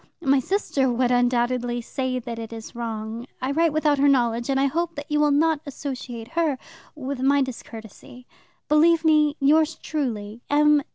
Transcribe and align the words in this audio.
My 0.23 0.39
sister 0.39 0.89
would, 0.91 1.11
undoubtedly, 1.11 1.79
say 1.79 2.17
that 2.17 2.39
it 2.39 2.51
is 2.51 2.73
wrong. 2.73 3.27
I 3.39 3.51
write 3.51 3.71
without 3.71 3.99
her 3.99 4.07
knowledge, 4.09 4.49
and 4.49 4.59
I 4.59 4.65
hope 4.65 4.95
that 4.95 5.11
you 5.11 5.19
will 5.19 5.29
not 5.29 5.61
associate 5.67 6.29
her 6.29 6.57
with 6.95 7.19
my 7.19 7.43
discourtesy. 7.43 8.25
Believe 8.67 9.05
me, 9.05 9.37
Yours 9.39 9.75
truly, 9.75 10.41
M. 10.49 10.81